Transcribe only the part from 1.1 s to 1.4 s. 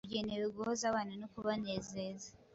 no